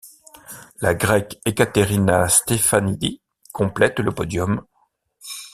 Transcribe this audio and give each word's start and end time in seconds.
La 0.79 0.95
Grecque 0.95 1.39
Ekateríni 1.45 2.27
Stefanídi 2.27 3.21
complète 3.53 3.99
le 3.99 4.11
podium. 4.11 4.63